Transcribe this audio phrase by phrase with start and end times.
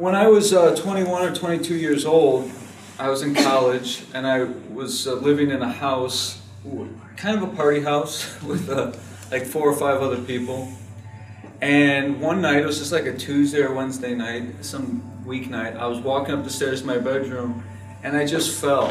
[0.00, 2.50] when I was uh, 21 or 22 years old,
[2.98, 6.40] I was in college and I was uh, living in a house,
[7.18, 8.92] kind of a party house with uh,
[9.30, 10.72] like four or five other people.
[11.60, 15.86] And one night, it was just like a Tuesday or Wednesday night, some weeknight, I
[15.86, 17.62] was walking up the stairs to my bedroom
[18.02, 18.90] and I just fell.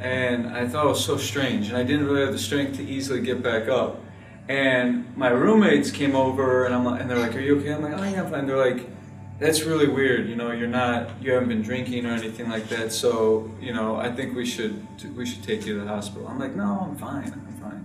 [0.00, 1.68] And I thought it was so strange.
[1.68, 4.00] And I didn't really have the strength to easily get back up.
[4.48, 7.82] And my roommates came over and I'm like, and they're like, "Are you okay?" I'm
[7.82, 8.88] like, "Oh yeah, I'm fine." They're like,
[9.38, 10.28] "That's really weird.
[10.28, 12.92] You know, you're not, you haven't been drinking or anything like that.
[12.92, 16.38] So, you know, I think we should, we should take you to the hospital." I'm
[16.38, 17.32] like, "No, I'm fine.
[17.32, 17.84] I'm fine."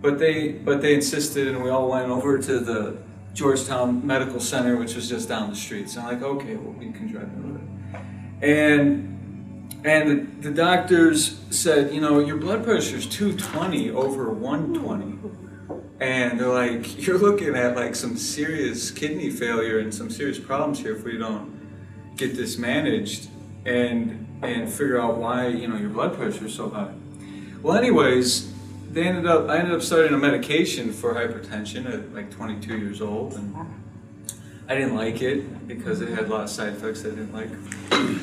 [0.00, 2.98] But they, but they insisted, and we all went over to the
[3.32, 5.88] Georgetown Medical Center, which was just down the street.
[5.88, 8.00] So I'm like, "Okay, well, we can drive over there."
[8.42, 9.10] And
[9.84, 10.10] and
[10.42, 15.18] the, the doctors said, you know, your blood pressure is 220 over 120
[16.00, 20.78] and they're like, you're looking at like some serious kidney failure and some serious problems
[20.78, 21.54] here if we don't
[22.16, 23.28] get this managed
[23.66, 26.92] and and figure out why you know your blood pressure is so high.
[27.62, 28.52] Well, anyways,
[28.90, 33.00] they ended up I ended up starting a medication for hypertension at like 22 years
[33.00, 33.56] old, and
[34.68, 37.48] I didn't like it because it had a lot of side effects I didn't like.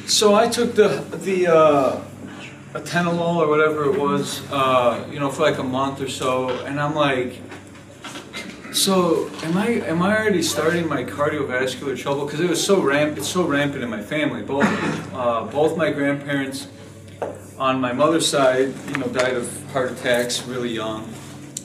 [0.08, 2.04] So I took the the uh,
[2.74, 6.80] atenolol or whatever it was, uh, you know, for like a month or so, and
[6.80, 7.42] I'm like
[8.74, 12.26] so am I am I already starting my cardiovascular trouble?
[12.26, 14.42] Because it was so ramp it's so rampant in my family.
[14.42, 14.66] Both
[15.14, 16.68] uh, both my grandparents
[17.58, 21.14] on my mother's side, you know, died of heart attacks really young,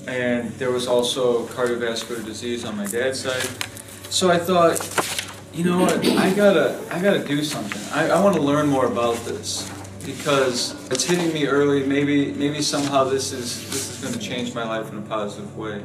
[0.07, 3.49] and there was also cardiovascular disease on my dad's side.
[4.11, 4.79] So I thought,
[5.55, 7.81] you know what, I gotta I gotta do something.
[7.93, 9.71] I, I want to learn more about this
[10.05, 11.85] because it's hitting me early.
[11.85, 15.57] Maybe maybe somehow this is this is going to change my life in a positive
[15.57, 15.83] way.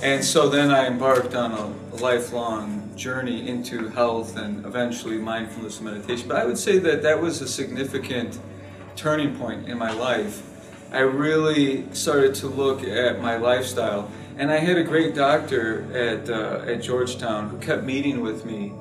[0.00, 5.86] And so then I embarked on a, lifelong journey into health and eventually mindfulness and
[5.86, 6.28] meditation.
[6.28, 8.38] But I would say that that was a significant
[8.94, 10.42] turning point in my life.
[10.92, 14.08] I really started to look at my lifestyle.
[14.36, 18.72] And I had a great doctor at, uh, at Georgetown who kept meeting with me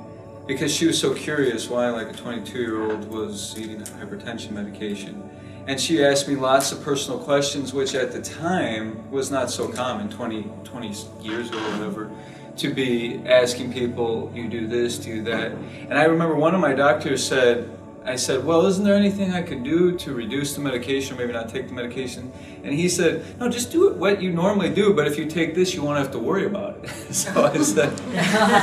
[0.45, 5.27] because she was so curious why like a 22 year old was eating hypertension medication.
[5.67, 9.67] And she asked me lots of personal questions, which at the time was not so
[9.67, 10.87] common, 20, 20
[11.21, 12.09] years or whatever,
[12.55, 15.51] to be asking people, you do this, do that.
[15.51, 17.69] And I remember one of my doctors said,
[18.05, 21.49] I said, well, isn't there anything I could do to reduce the medication, maybe not
[21.49, 22.31] take the medication?
[22.63, 25.53] And he said, no, just do it what you normally do, but if you take
[25.53, 26.89] this, you won't have to worry about it.
[27.13, 27.93] so I said,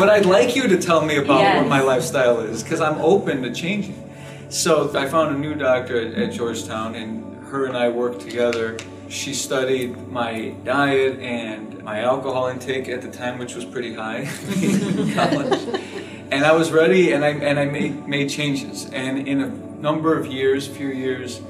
[0.00, 1.59] but I'd like you to tell me about yes.
[1.59, 4.03] what my lifestyle is, because I'm open to changing.
[4.54, 8.78] So I found a new doctor at, at Georgetown, and her and I worked together.
[9.09, 14.28] She studied my diet and my alcohol intake at the time, which was pretty high
[14.62, 15.60] in college.
[16.31, 18.88] And I was ready, and I and I made made changes.
[18.92, 21.41] And in a number of years, a few years,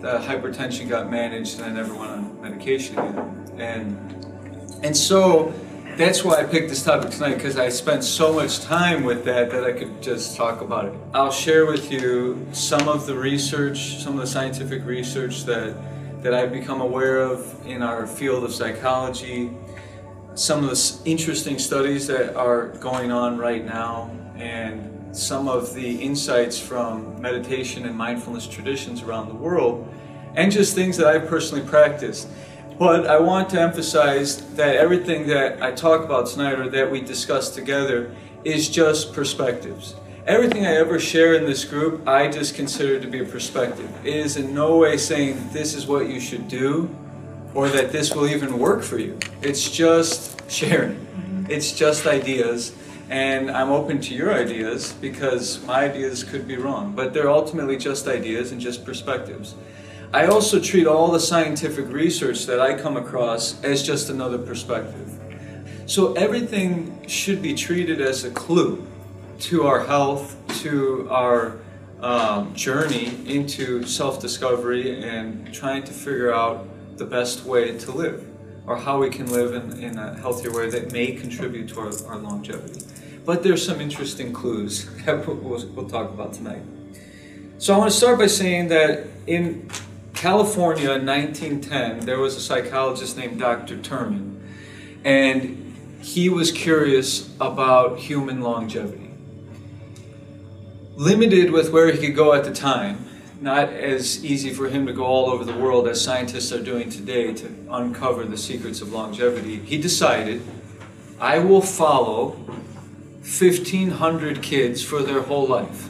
[0.00, 3.52] the hypertension got managed, and I never went on medication again.
[3.56, 5.54] And and so
[5.98, 9.50] that's why I picked this topic tonight because I spent so much time with that
[9.50, 10.94] that I could just talk about it.
[11.12, 15.76] I'll share with you some of the research, some of the scientific research that
[16.22, 19.50] that I've become aware of in our field of psychology,
[20.34, 26.00] some of the interesting studies that are going on right now, and some of the
[26.00, 29.92] insights from meditation and mindfulness traditions around the world,
[30.36, 32.28] and just things that I've personally practiced.
[32.78, 37.00] But I want to emphasize that everything that I talk about tonight or that we
[37.00, 39.96] discuss together is just perspectives.
[40.28, 43.90] Everything I ever share in this group, I just consider to be a perspective.
[44.04, 46.94] It is in no way saying this is what you should do
[47.52, 49.18] or that this will even work for you.
[49.42, 51.46] It's just sharing.
[51.48, 52.76] It's just ideas.
[53.10, 56.92] And I'm open to your ideas because my ideas could be wrong.
[56.94, 59.56] But they're ultimately just ideas and just perspectives.
[60.12, 65.12] I also treat all the scientific research that I come across as just another perspective.
[65.84, 68.86] So everything should be treated as a clue
[69.40, 71.58] to our health, to our
[72.00, 76.66] um, journey into self discovery and trying to figure out
[76.96, 78.26] the best way to live
[78.66, 81.92] or how we can live in, in a healthier way that may contribute to our,
[82.06, 82.82] our longevity.
[83.26, 86.62] But there's some interesting clues that we'll, we'll talk about tonight.
[87.58, 89.68] So I want to start by saying that in
[90.18, 93.76] California in 1910, there was a psychologist named Dr.
[93.76, 94.40] Terman,
[95.04, 99.12] and he was curious about human longevity.
[100.96, 103.06] Limited with where he could go at the time,
[103.40, 106.90] not as easy for him to go all over the world as scientists are doing
[106.90, 110.42] today to uncover the secrets of longevity, he decided,
[111.20, 112.30] I will follow
[113.20, 115.88] 1,500 kids for their whole life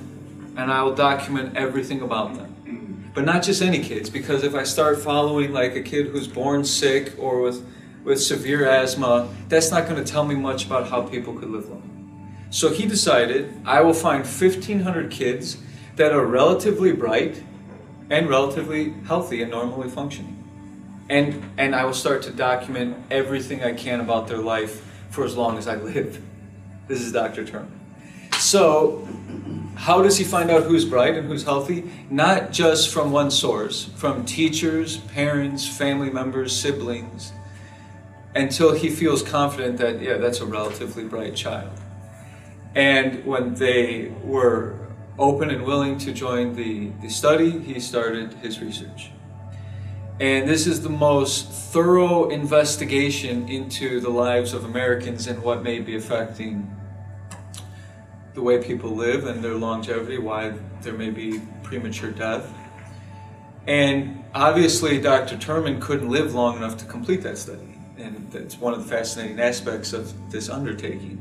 [0.54, 2.47] and I will document everything about them.
[3.18, 6.64] But not just any kids, because if I start following like a kid who's born
[6.64, 7.66] sick or with,
[8.04, 11.68] with severe asthma, that's not going to tell me much about how people could live
[11.68, 12.46] long.
[12.50, 15.56] So he decided I will find 1,500 kids
[15.96, 17.42] that are relatively bright
[18.08, 20.36] and relatively healthy and normally functioning.
[21.08, 25.36] And, and I will start to document everything I can about their life for as
[25.36, 26.22] long as I live.
[26.86, 27.44] This is Dr.
[27.44, 27.66] Terman.
[28.38, 29.08] So,
[29.78, 31.88] how does he find out who's bright and who's healthy?
[32.10, 37.32] Not just from one source, from teachers, parents, family members, siblings,
[38.34, 41.70] until he feels confident that, yeah, that's a relatively bright child.
[42.74, 44.74] And when they were
[45.16, 49.12] open and willing to join the, the study, he started his research.
[50.18, 55.78] And this is the most thorough investigation into the lives of Americans and what may
[55.78, 56.68] be affecting
[58.38, 62.48] the way people live and their longevity, why there may be premature death.
[63.66, 65.36] And obviously, Dr.
[65.36, 67.74] Terman couldn't live long enough to complete that study.
[67.96, 71.16] And that's one of the fascinating aspects of this undertaking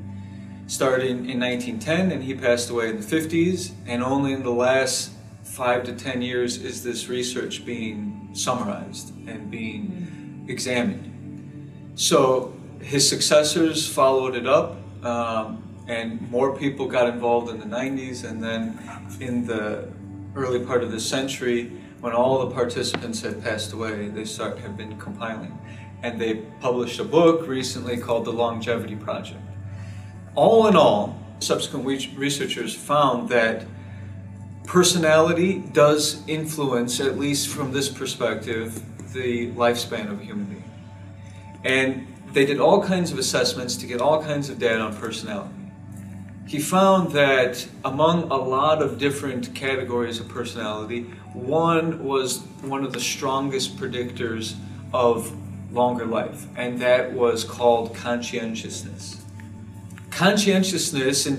[0.68, 5.12] started in 1910 and he passed away in the 50s and only in the last
[5.44, 13.88] five to ten years is this research being summarized and being examined so his successors
[13.88, 14.76] followed it up
[15.06, 18.78] um, and more people got involved in the 90s and then
[19.20, 19.88] in the
[20.36, 24.78] early part of the century when all the participants had passed away they start have
[24.78, 25.58] been compiling
[26.04, 29.42] and they published a book recently called the longevity project
[30.38, 31.84] all in all, subsequent
[32.16, 33.66] researchers found that
[34.66, 38.80] personality does influence, at least from this perspective,
[39.14, 40.72] the lifespan of a human being.
[41.64, 45.56] And they did all kinds of assessments to get all kinds of data on personality.
[46.48, 51.02] He found that among a lot of different categories of personality,
[51.34, 54.56] one was one of the strongest predictors
[54.94, 55.36] of
[55.74, 59.22] longer life, and that was called conscientiousness.
[60.10, 61.36] Conscientiousness in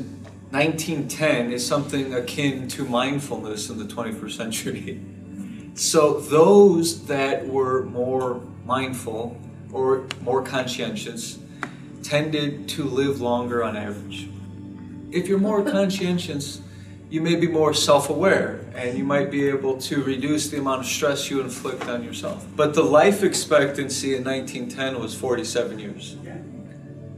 [0.50, 5.00] 1910 is something akin to mindfulness in the 21st century.
[5.74, 9.40] So those that were more mindful
[9.72, 11.38] or more conscientious
[12.02, 14.28] tended to live longer on average.
[15.10, 16.60] If you're more conscientious,
[17.10, 20.80] you may be more self aware and you might be able to reduce the amount
[20.80, 22.46] of stress you inflict on yourself.
[22.54, 26.16] But the life expectancy in 1910 was 47 years.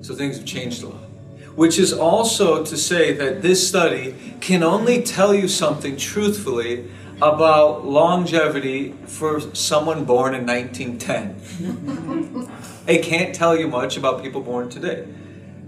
[0.03, 1.11] So things have changed a lot
[1.55, 6.89] which is also to say that this study can only tell you something truthfully
[7.21, 12.49] about longevity for someone born in 1910.
[12.87, 15.07] it can't tell you much about people born today.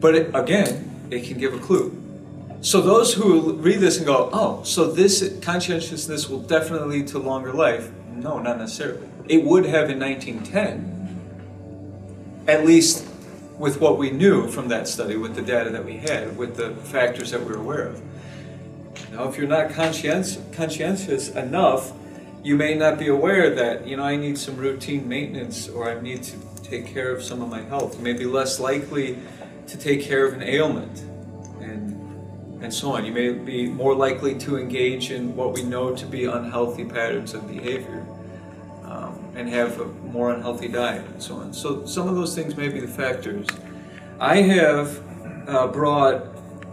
[0.01, 2.02] But it, again, it can give a clue.
[2.63, 7.19] So those who read this and go, oh, so this conscientiousness will definitely lead to
[7.19, 7.91] longer life.
[8.15, 9.09] No, not necessarily.
[9.27, 13.05] It would have in 1910, at least
[13.59, 16.71] with what we knew from that study, with the data that we had, with the
[16.71, 18.01] factors that we were aware of.
[19.11, 21.93] Now, if you're not conscientious, enough,
[22.45, 26.01] you may not be aware that, you know, I need some routine maintenance or I
[26.01, 27.99] need to take care of some of my health.
[27.99, 29.19] You may be less likely
[29.67, 31.07] to take care of an ailment
[32.73, 33.05] and, so on.
[33.05, 37.35] You may be more likely to engage in what we know to be unhealthy patterns
[37.35, 38.07] of behavior
[39.35, 41.53] and have a more unhealthy diet and so on.
[41.53, 43.47] So some of those things may be the factors.
[44.21, 45.03] I have
[45.49, 46.27] uh, brought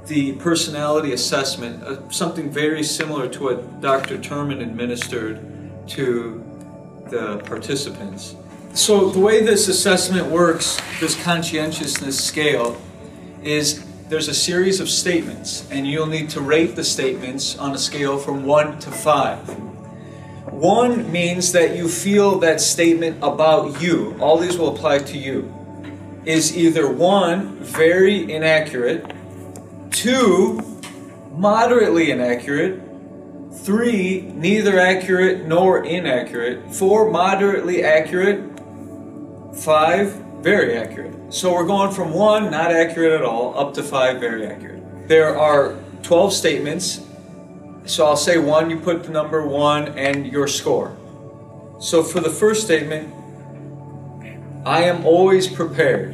[0.07, 4.17] the personality assessment, uh, something very similar to what Dr.
[4.17, 5.39] Terman administered
[5.87, 6.43] to
[7.09, 8.35] the participants.
[8.73, 12.79] So the way this assessment works, this conscientiousness scale,
[13.41, 17.77] is there's a series of statements, and you'll need to rate the statements on a
[17.77, 19.59] scale from 1 to 5.
[20.51, 25.53] One means that you feel that statement about you, all these will apply to you,
[26.25, 29.13] is either one, very inaccurate,
[29.91, 30.59] two,
[31.31, 32.81] moderately inaccurate,
[33.61, 38.39] three, neither accurate nor inaccurate, four, moderately accurate,
[39.53, 41.18] five, very accurate.
[41.29, 45.07] So we're going from one, not accurate at all, up to five, very accurate.
[45.07, 47.01] There are 12 statements
[47.89, 50.95] so I'll say one, you put the number one and your score.
[51.79, 53.11] So for the first statement,
[54.63, 56.13] I am always prepared.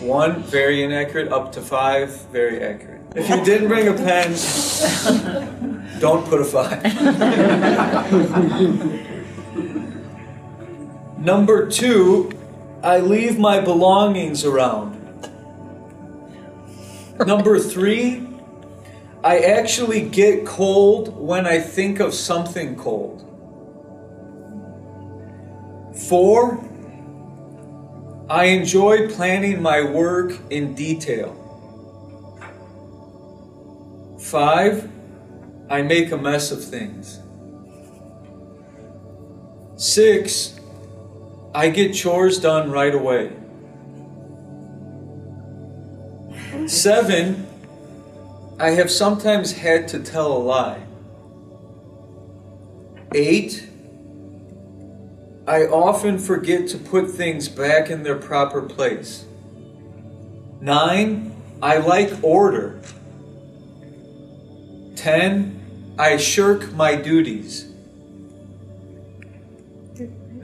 [0.00, 3.02] one, very inaccurate, up to five, very accurate.
[3.14, 4.30] If you didn't bring a pen,
[6.00, 6.82] don't put a five.
[11.24, 12.30] Number two,
[12.82, 14.92] I leave my belongings around.
[17.26, 18.28] Number three,
[19.22, 23.22] I actually get cold when I think of something cold.
[26.10, 26.62] Four,
[28.28, 31.40] I enjoy planning my work in detail.
[34.20, 34.90] Five,
[35.70, 37.20] I make a mess of things.
[39.76, 40.60] Six,
[41.54, 43.30] I get chores done right away.
[46.66, 47.46] Seven,
[48.58, 50.80] I have sometimes had to tell a lie.
[53.14, 53.68] Eight,
[55.46, 59.24] I often forget to put things back in their proper place.
[60.60, 62.80] Nine, I like order.
[64.96, 65.60] Ten,
[65.98, 67.73] I shirk my duties.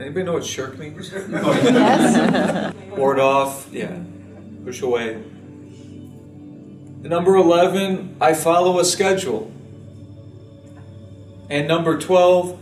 [0.01, 1.11] Anybody know what shirk means?
[1.29, 2.73] Yes.
[2.97, 3.99] Ward off, yeah.
[4.65, 5.21] Push away.
[7.03, 9.51] Number 11, I follow a schedule.
[11.49, 12.59] And number 12,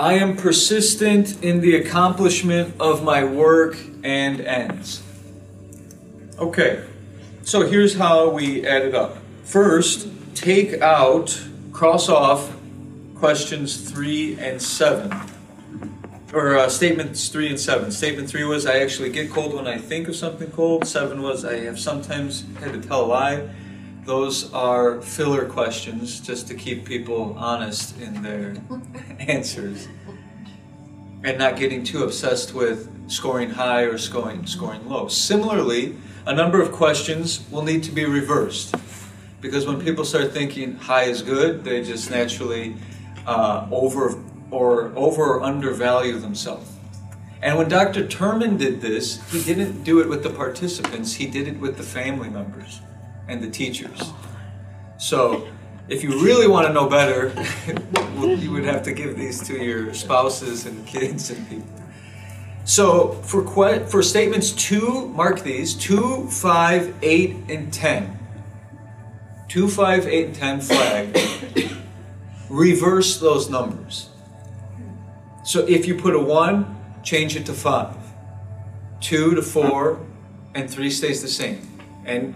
[0.00, 5.02] I am persistent in the accomplishment of my work and ends.
[6.38, 6.84] Okay,
[7.42, 9.18] so here's how we add it up.
[9.44, 11.40] First, take out,
[11.72, 12.52] cross off
[13.14, 15.27] questions 3 and 7
[16.32, 17.90] or uh, statements three and seven.
[17.90, 20.86] Statement three was I actually get cold when I think of something cold.
[20.86, 23.48] Seven was I have sometimes had to tell a lie.
[24.04, 28.56] Those are filler questions just to keep people honest in their
[29.18, 29.88] answers
[31.24, 35.08] and not getting too obsessed with scoring high or scoring scoring low.
[35.08, 38.74] Similarly, a number of questions will need to be reversed
[39.40, 42.76] because when people start thinking high is good, they just naturally
[43.26, 46.70] uh, over or over or undervalue themselves.
[47.40, 48.04] And when Dr.
[48.04, 51.82] Terman did this, he didn't do it with the participants, he did it with the
[51.84, 52.80] family members
[53.28, 54.12] and the teachers.
[54.98, 55.46] So,
[55.88, 57.32] if you really want to know better,
[58.18, 61.68] you would have to give these to your spouses and kids and people.
[62.64, 68.18] So, for, que- for statements 2, mark these 2, 5, 8, and 10.
[69.48, 71.18] 2, 5, 8, and 10 flag.
[72.50, 74.10] Reverse those numbers.
[75.48, 77.96] So if you put a 1, change it to 5.
[79.00, 79.98] 2 to 4,
[80.54, 81.66] and 3 stays the same.
[82.04, 82.34] And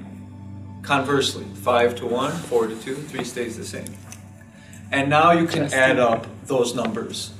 [0.80, 3.94] conversely, 5 to 1, 4 to 2, 3 stays the same.
[4.90, 7.34] And now you can add up those numbers.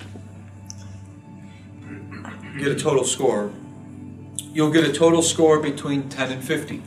[2.59, 3.50] Get a total score.
[4.52, 6.83] You'll get a total score between 10 and 50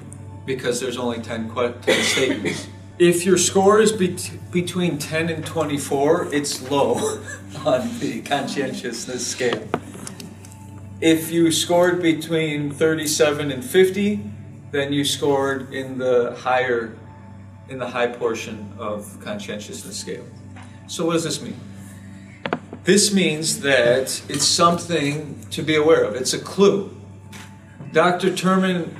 [0.45, 2.67] because there's only 10, 10 statements.
[2.97, 6.93] If your score is bet- between 10 and 24, it's low
[7.65, 9.67] on the conscientiousness scale.
[11.01, 14.21] If you scored between 37 and 50,
[14.71, 16.95] then you scored in the higher
[17.67, 20.23] in the high portion of conscientiousness scale.
[20.87, 21.59] So what does this mean?
[22.83, 26.15] This means that it's something to be aware of.
[26.15, 26.95] It's a clue.
[27.91, 28.29] Dr.
[28.29, 28.93] Terman,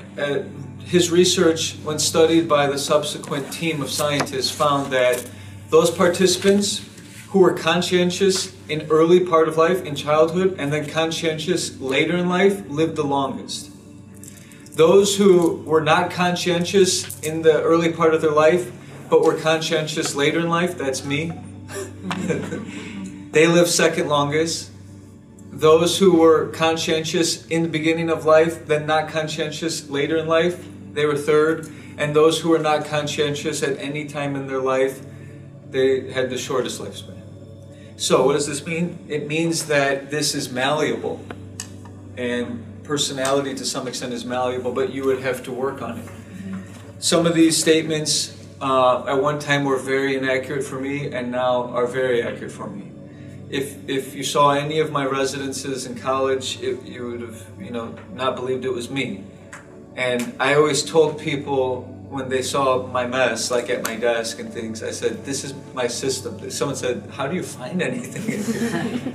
[0.86, 5.27] his research, when studied by the subsequent team of scientists, found that
[5.70, 6.88] those participants
[7.30, 12.30] who were conscientious in early part of life, in childhood, and then conscientious later in
[12.30, 13.72] life, lived the longest.
[14.74, 18.72] Those who were not conscientious in the early part of their life,
[19.10, 21.32] but were conscientious later in life, that's me,
[23.32, 24.72] they live second longest.
[25.51, 30.65] Those who were conscientious in the beginning of life, then not conscientious later in life,
[30.96, 31.70] they were third.
[31.98, 35.02] And those who were not conscientious at any time in their life,
[35.70, 37.22] they had the shortest lifespan.
[37.98, 39.06] So, what does this mean?
[39.08, 41.24] It means that this is malleable.
[42.18, 46.10] And personality to some extent is malleable, but you would have to work on it.
[47.00, 51.66] Some of these statements uh, at one time were very inaccurate for me and now
[51.70, 52.92] are very accurate for me.
[53.50, 57.72] If, if you saw any of my residences in college, it, you would have you
[57.72, 59.24] know not believed it was me.
[59.96, 64.52] And I always told people when they saw my mess, like at my desk and
[64.52, 68.24] things, I said, "This is my system." Someone said, "How do you find anything?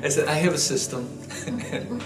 [0.04, 1.08] I said, "I have a system."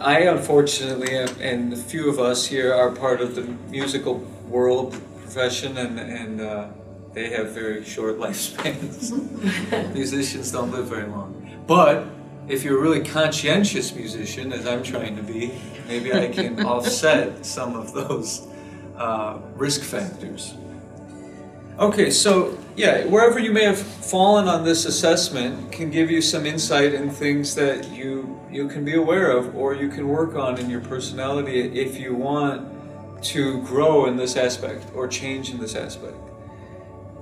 [0.00, 4.14] I unfortunately, and a few of us here are part of the musical
[4.48, 6.68] world profession, and and uh,
[7.12, 9.12] they have very short lifespans.
[9.92, 11.34] Musicians don't live very long.
[11.66, 12.06] But
[12.48, 15.52] if you're a really conscientious musician, as I'm trying to be,
[15.86, 18.46] maybe I can offset some of those
[18.96, 20.54] uh, risk factors.
[21.78, 26.44] Okay, so yeah, wherever you may have fallen on this assessment can give you some
[26.44, 30.58] insight in things that you you can be aware of or you can work on
[30.58, 32.66] in your personality if you want
[33.22, 36.16] to grow in this aspect or change in this aspect.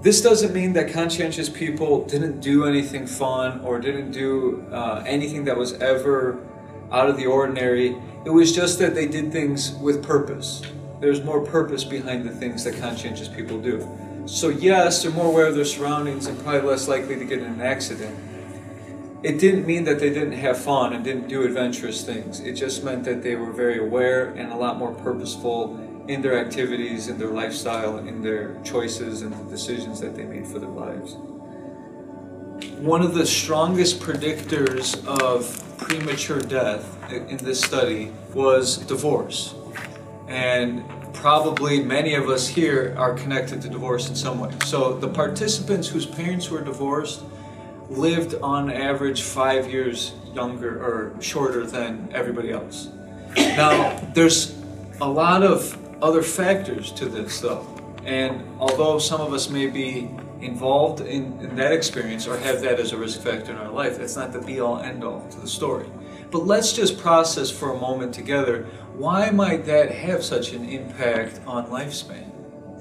[0.06, 5.42] This doesn't mean that conscientious people didn't do anything fun or didn't do uh, anything
[5.46, 6.46] that was ever
[6.92, 7.96] out of the ordinary.
[8.25, 10.62] It was just that they did things with purpose.
[11.00, 13.84] There's more purpose behind the things that conscientious people do.
[14.26, 17.54] So, yes, they're more aware of their surroundings and probably less likely to get in
[17.54, 18.16] an accident.
[19.25, 22.38] It didn't mean that they didn't have fun and didn't do adventurous things.
[22.38, 26.38] It just meant that they were very aware and a lot more purposeful in their
[26.38, 30.70] activities, in their lifestyle, in their choices and the decisions that they made for their
[30.70, 31.16] lives.
[32.78, 39.54] One of the strongest predictors of premature death in this study was divorce.
[40.28, 44.52] And probably many of us here are connected to divorce in some way.
[44.64, 47.22] So the participants whose parents were divorced
[47.88, 52.88] lived on average five years younger or shorter than everybody else.
[53.36, 54.54] Now, there's
[55.00, 57.66] a lot of other factors to this, though.
[58.04, 60.10] And although some of us may be
[60.40, 63.98] involved in, in, that experience or have that as a risk factor in our life,
[63.98, 65.86] that's not the be all end all to the story.
[66.30, 71.40] But let's just process for a moment together why might that have such an impact
[71.46, 72.32] on lifespan?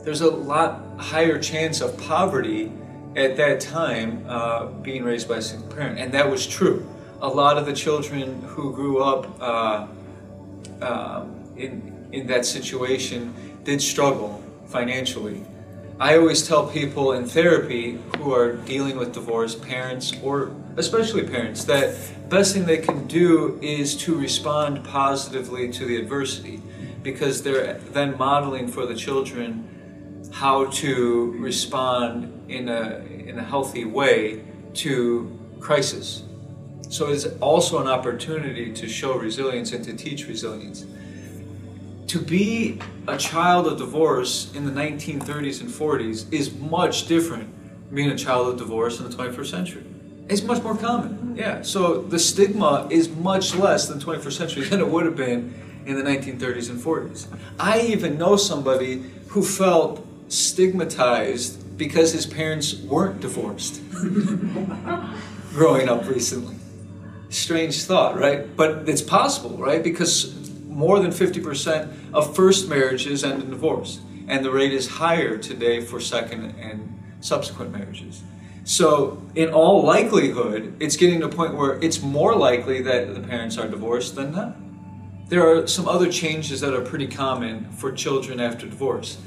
[0.04, 2.72] There's a lot higher chance of poverty
[3.18, 6.88] at that time uh, being raised by a single parent, and that was true.
[7.22, 9.88] A lot of the children who grew up uh,
[10.82, 11.26] uh,
[11.58, 15.44] in in that situation did struggle financially.
[16.00, 21.64] I always tell people in therapy who are dealing with divorce, parents or especially parents,
[21.66, 21.96] that
[22.30, 26.62] best thing they can do is to respond positively to the adversity
[27.04, 29.70] because they're then modeling for the children
[30.34, 34.44] how to respond in a, in a healthy way
[34.74, 36.24] to crisis.
[36.90, 40.86] So it's also an opportunity to show resilience and to teach resilience
[42.08, 47.50] to be a child of divorce in the 1930s and 40s is much different
[47.94, 49.84] being a child of divorce in the 21st century.
[50.28, 51.36] It's much more common.
[51.38, 51.62] Yeah.
[51.62, 55.54] So the stigma is much less than 21st century than it would have been
[55.86, 57.28] in the 1930s and 40s.
[57.60, 63.82] I even know somebody who felt stigmatized because his parents weren't divorced
[65.52, 66.56] growing up recently.
[67.30, 68.56] Strange thought, right?
[68.56, 69.84] But it's possible, right?
[69.84, 70.45] Because
[70.76, 75.80] more than 50% of first marriages end in divorce, and the rate is higher today
[75.80, 78.22] for second and subsequent marriages.
[78.66, 83.22] So, in all likelihood, it's getting to a point where it's more likely that the
[83.22, 84.58] parents are divorced than not.
[85.30, 89.18] There are some other changes that are pretty common for children after divorce.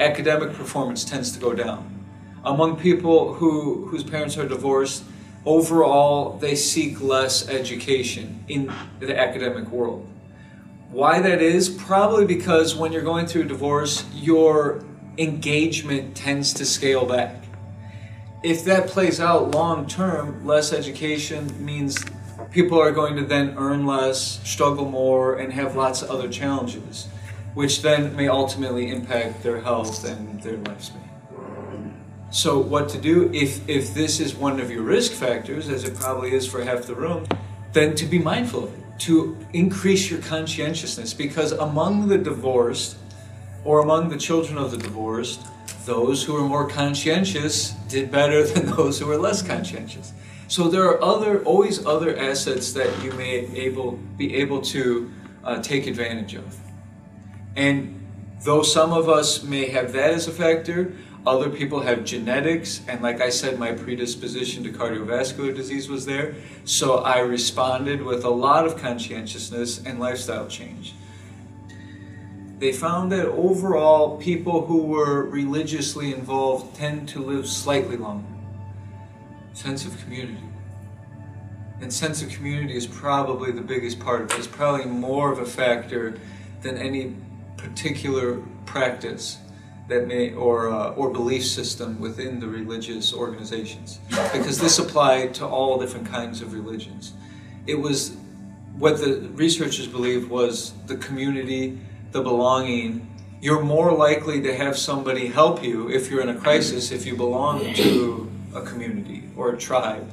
[0.00, 2.06] Academic performance tends to go down.
[2.44, 5.04] Among people who, whose parents are divorced,
[5.44, 10.08] overall they seek less education in the academic world.
[10.90, 11.68] Why that is?
[11.68, 14.82] Probably because when you're going through a divorce, your
[15.18, 17.44] engagement tends to scale back.
[18.42, 22.02] If that plays out long term, less education means
[22.50, 27.06] people are going to then earn less, struggle more, and have lots of other challenges,
[27.52, 31.02] which then may ultimately impact their health and their lifespan.
[32.30, 35.96] So, what to do if, if this is one of your risk factors, as it
[35.96, 37.26] probably is for half the room,
[37.72, 42.96] then to be mindful of it to increase your conscientiousness because among the divorced
[43.64, 45.40] or among the children of the divorced,
[45.84, 50.12] those who are more conscientious did better than those who were less conscientious.
[50.48, 55.10] So there are other, always other assets that you may able, be able to
[55.44, 56.56] uh, take advantage of.
[57.54, 58.06] And
[58.44, 60.92] though some of us may have that as a factor,
[61.26, 66.34] other people have genetics, and like I said, my predisposition to cardiovascular disease was there.
[66.64, 70.94] So I responded with a lot of conscientiousness and lifestyle change.
[72.58, 78.26] They found that overall, people who were religiously involved tend to live slightly longer.
[79.52, 80.42] Sense of community.
[81.80, 84.38] And sense of community is probably the biggest part of it.
[84.38, 86.18] It's probably more of a factor
[86.62, 87.14] than any
[87.56, 89.38] particular practice
[89.88, 93.98] that may or uh, or belief system within the religious organizations.
[94.32, 97.14] Because this applied to all different kinds of religions.
[97.66, 98.16] It was
[98.76, 101.78] what the researchers believed was the community
[102.12, 103.06] the belonging.
[103.40, 107.16] You're more likely to have somebody help you if you're in a crisis if you
[107.16, 110.10] belong to a community or a tribe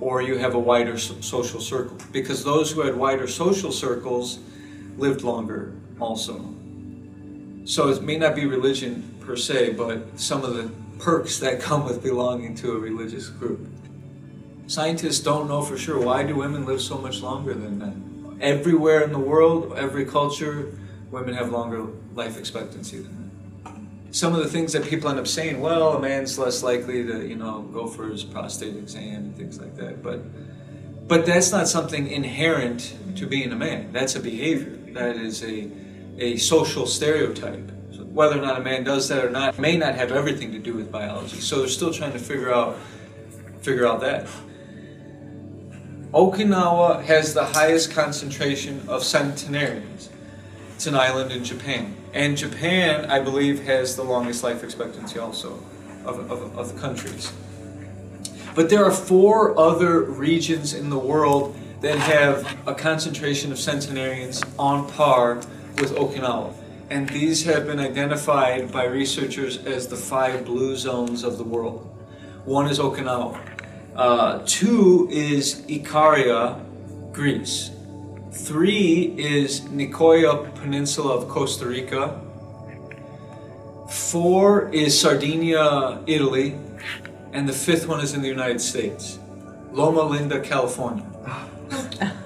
[0.00, 1.98] or you have a wider social circle.
[2.12, 4.38] Because those who had wider social circles
[4.96, 6.54] lived longer also
[7.66, 11.84] so it may not be religion per se, but some of the perks that come
[11.84, 13.68] with belonging to a religious group.
[14.68, 18.38] Scientists don't know for sure why do women live so much longer than men.
[18.40, 20.78] Everywhere in the world, every culture,
[21.10, 23.12] women have longer life expectancy than
[23.64, 23.88] men.
[24.12, 27.26] Some of the things that people end up saying, well, a man's less likely to,
[27.26, 30.02] you know, go for his prostate exam and things like that.
[30.02, 30.20] But
[31.08, 33.92] but that's not something inherent to being a man.
[33.92, 34.78] That's a behavior.
[34.92, 35.68] That is a
[36.18, 37.70] a social stereotype.
[37.92, 40.58] So whether or not a man does that or not may not have everything to
[40.58, 41.40] do with biology.
[41.40, 42.76] So they're still trying to figure out
[43.60, 44.28] figure out that.
[46.12, 50.08] Okinawa has the highest concentration of centenarians.
[50.74, 51.96] It's an island in Japan.
[52.14, 55.62] And Japan, I believe, has the longest life expectancy also
[56.04, 57.32] of, of, of the countries.
[58.54, 64.42] But there are four other regions in the world that have a concentration of centenarians
[64.58, 65.42] on par
[65.80, 66.54] with Okinawa.
[66.88, 71.92] And these have been identified by researchers as the five blue zones of the world.
[72.44, 73.40] One is Okinawa.
[73.96, 76.62] Uh, two is Ikaria,
[77.12, 77.70] Greece.
[78.30, 82.20] Three is Nicoya Peninsula of Costa Rica.
[83.90, 86.56] Four is Sardinia, Italy.
[87.32, 89.18] And the fifth one is in the United States.
[89.72, 91.04] Loma Linda, California.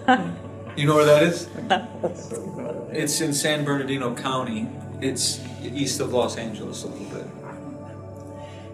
[0.80, 1.48] you know where that is?
[2.92, 4.68] It's in San Bernardino County.
[5.00, 7.26] It's east of Los Angeles a little bit.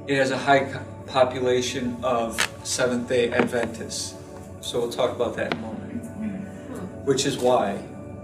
[0.07, 0.73] It has a high
[1.07, 4.15] population of Seventh day Adventists.
[4.63, 7.05] So we'll talk about that in a moment.
[7.05, 7.79] Which is why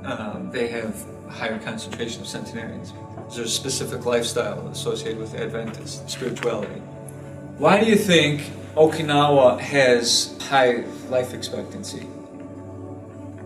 [0.04, 2.94] um, they have a higher concentration of centenarians.
[3.34, 6.80] There's a specific lifestyle associated with Adventist spirituality.
[7.58, 12.06] Why do you think Okinawa has high life expectancy?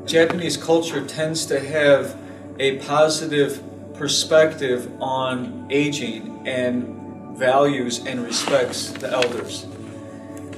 [0.07, 2.17] Japanese culture tends to have
[2.61, 3.61] a positive
[3.95, 9.67] perspective on aging and values and respects the elders.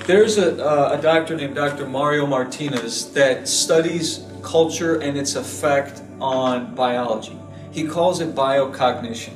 [0.06, 1.86] There's a, uh, a doctor named Dr.
[1.86, 7.38] Mario Martinez that studies culture and its effect on biology.
[7.72, 9.32] He calls it biocognition.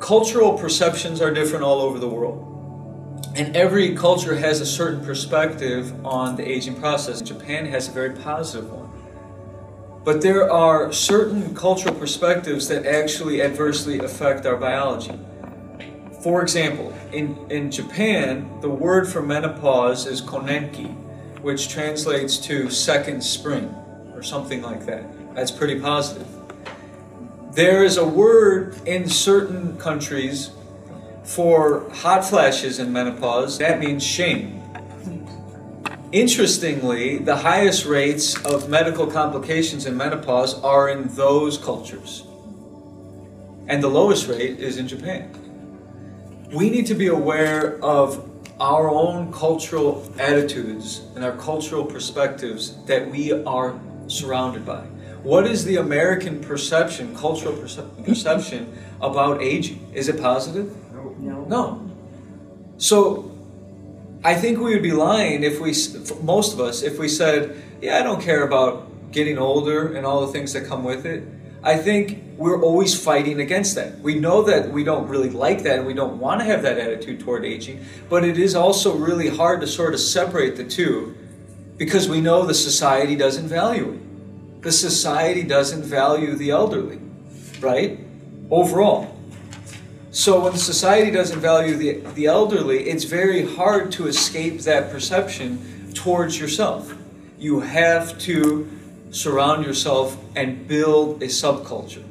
[0.00, 2.49] Cultural perceptions are different all over the world.
[3.36, 7.22] And every culture has a certain perspective on the aging process.
[7.22, 8.90] Japan has a very positive one.
[10.04, 15.18] But there are certain cultural perspectives that actually adversely affect our biology.
[16.22, 20.92] For example, in, in Japan, the word for menopause is konenki,
[21.40, 23.74] which translates to second spring
[24.12, 25.04] or something like that.
[25.36, 26.26] That's pretty positive.
[27.52, 30.50] There is a word in certain countries
[31.30, 34.60] for hot flashes in menopause, that means shame.
[36.10, 42.24] Interestingly, the highest rates of medical complications in menopause are in those cultures.
[43.68, 45.30] And the lowest rate is in Japan.
[46.52, 53.08] We need to be aware of our own cultural attitudes and our cultural perspectives that
[53.08, 54.82] we are surrounded by.
[55.22, 59.92] What is the American perception, cultural perce- perception about aging?
[59.94, 60.74] Is it positive?
[61.20, 61.44] No.
[61.44, 61.90] No.
[62.78, 63.36] So
[64.24, 65.74] I think we would be lying if we,
[66.22, 70.26] most of us, if we said, yeah, I don't care about getting older and all
[70.26, 71.24] the things that come with it.
[71.62, 73.98] I think we're always fighting against that.
[74.00, 76.78] We know that we don't really like that and we don't want to have that
[76.78, 81.16] attitude toward aging, but it is also really hard to sort of separate the two
[81.76, 84.62] because we know the society doesn't value it.
[84.62, 87.00] The society doesn't value the elderly,
[87.60, 87.98] right?
[88.50, 89.16] Overall.
[90.12, 95.92] So when society doesn't value the, the elderly, it's very hard to escape that perception
[95.94, 96.92] towards yourself.
[97.38, 98.68] You have to
[99.12, 102.04] surround yourself and build a subculture.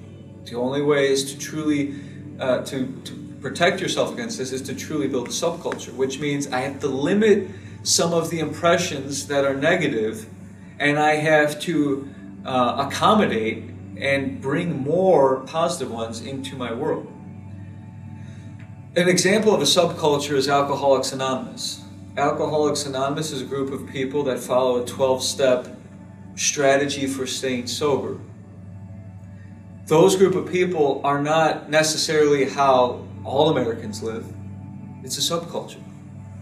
[0.46, 2.00] The only way is to truly
[2.40, 6.48] uh, to, to protect yourself against this is to truly build a subculture, which means
[6.48, 7.50] I have to limit
[7.84, 10.26] some of the impressions that are negative,
[10.80, 12.10] and I have to
[12.46, 13.66] uh, accommodate
[13.98, 17.12] and bring more positive ones into my world.
[18.96, 21.84] An example of a subculture is Alcoholics Anonymous.
[22.18, 25.68] Alcoholics Anonymous is a group of people that follow a 12 step
[26.36, 28.20] strategy for staying sober.
[29.86, 34.26] Those group of people are not necessarily how all Americans live,
[35.04, 35.84] it's a subculture.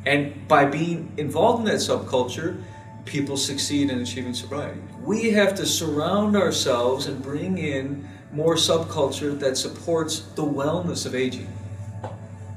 [0.05, 2.63] And by being involved in that subculture,
[3.03, 4.79] people succeed in achieving sobriety.
[5.01, 11.13] We have to surround ourselves and bring in more subculture that supports the wellness of
[11.13, 11.51] aging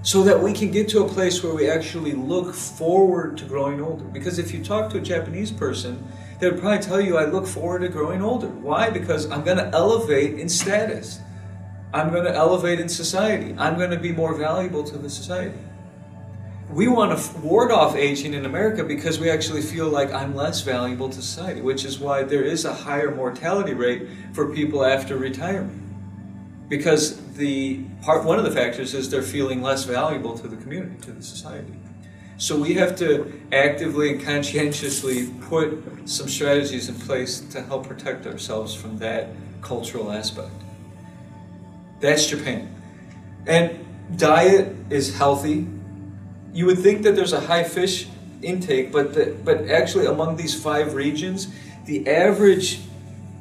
[0.03, 3.81] so that we can get to a place where we actually look forward to growing
[3.83, 4.05] older.
[4.05, 6.03] Because if you talk to a Japanese person,
[6.39, 8.49] they would probably tell you, I look forward to growing older.
[8.49, 8.89] Why?
[8.89, 11.21] Because I'm going to elevate in status,
[11.93, 15.59] I'm going to elevate in society, I'm going to be more valuable to the society.
[16.73, 20.61] we want to ward off aging in America because we actually feel like I'm less
[20.63, 25.17] valuable to society, which is why there is a higher mortality rate for people after
[25.17, 25.90] retirement.
[26.71, 30.97] Because the part one of the factors is they're feeling less valuable to the community,
[31.03, 31.75] to the society.
[32.39, 38.27] So we have to actively and conscientiously put some strategies in place to help protect
[38.27, 39.29] ourselves from that
[39.61, 40.53] cultural aspect.
[41.99, 42.75] That's Japan.
[43.47, 43.85] And
[44.17, 45.67] diet is healthy.
[46.55, 48.07] You would think that there's a high fish
[48.43, 51.49] intake, but the, but actually among these five regions,
[51.85, 52.81] the average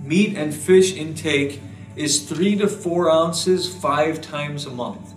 [0.01, 1.61] meat and fish intake
[1.99, 5.13] is three to four ounces five times a month.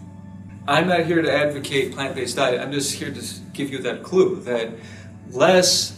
[0.67, 2.61] I'm not here to advocate plant-based diet.
[2.61, 4.71] I'm just here to give you that clue that
[5.31, 5.97] less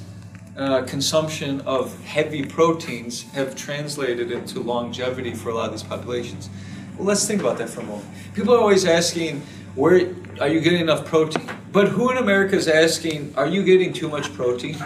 [0.58, 6.50] uh, consumption of heavy proteins have translated into longevity for a lot of these populations.
[6.96, 8.08] Well, let's think about that for a moment.
[8.34, 9.40] People are always asking,
[9.74, 11.50] where are you getting enough protein?
[11.72, 14.76] But who in America is asking, are you getting too much protein?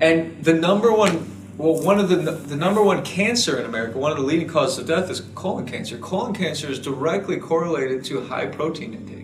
[0.00, 4.10] And the number one, well, one of the the number one cancer in America, one
[4.10, 5.98] of the leading causes of death is colon cancer.
[5.98, 9.22] Colon cancer is directly correlated to high protein intake.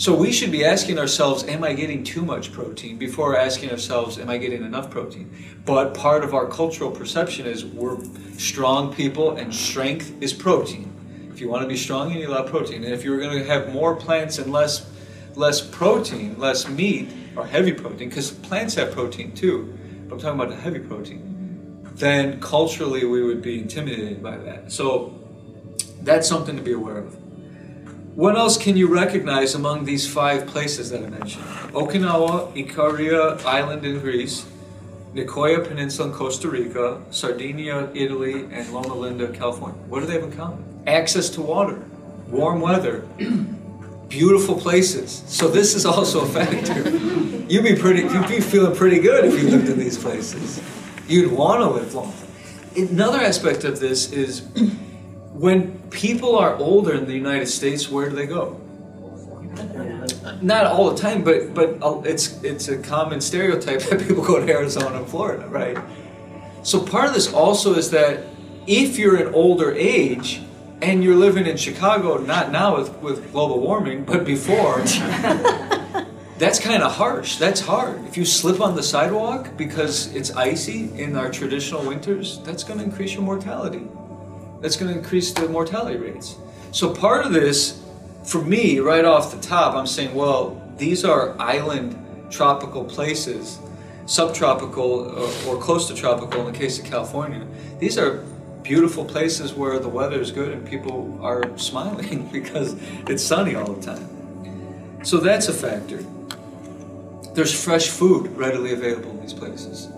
[0.00, 4.18] So we should be asking ourselves, am I getting too much protein before asking ourselves,
[4.18, 5.30] am I getting enough protein?
[5.66, 7.98] But part of our cultural perception is we're
[8.38, 11.30] strong people and strength is protein.
[11.30, 12.82] If you want to be strong, you need a lot of protein.
[12.82, 14.90] And if you're going to have more plants and less
[15.36, 19.76] less protein, less meat or heavy protein, because plants have protein too,
[20.10, 24.72] but I'm talking about the heavy protein, then culturally we would be intimidated by that.
[24.72, 25.14] So
[26.02, 27.16] that's something to be aware of.
[28.16, 31.44] What else can you recognize among these five places that I mentioned?
[31.72, 34.44] Okinawa, Ikaria Island in Greece,
[35.14, 39.80] Nicoya Peninsula in Costa Rica, Sardinia, Italy, and Loma Linda, California.
[39.88, 40.82] What do they have in common?
[40.88, 41.80] Access to water,
[42.28, 43.06] warm weather,
[44.10, 45.22] beautiful places.
[45.26, 46.90] So this is also a factor.
[47.48, 50.60] You'd be pretty, you'd be feeling pretty good if you lived in these places.
[51.08, 52.12] You'd want to live long.
[52.76, 54.40] Another aspect of this is
[55.32, 58.60] when people are older in the United States, where do they go?
[60.42, 64.44] Not all the time, but but uh, it's it's a common stereotype that people go
[64.44, 65.76] to Arizona and Florida, right?
[66.62, 68.24] So part of this also is that
[68.66, 70.40] if you're an older age
[70.82, 74.78] and you're living in Chicago, not now with, with global warming, but before,
[76.38, 77.36] that's kind of harsh.
[77.36, 78.04] That's hard.
[78.06, 82.78] If you slip on the sidewalk because it's icy in our traditional winters, that's going
[82.78, 83.86] to increase your mortality
[84.60, 86.36] that's going to increase the mortality rates.
[86.72, 87.82] So part of this,
[88.24, 91.96] for me, right off the top, I'm saying, well, these are island
[92.30, 93.58] tropical places,
[94.06, 97.46] subtropical or, or close to tropical in the case of California.
[97.78, 98.24] These are
[98.62, 102.76] beautiful places where the weather is good and people are smiling because
[103.08, 105.04] it's sunny all the time.
[105.04, 106.04] So that's a factor.
[107.34, 109.88] There's fresh food readily available in these places.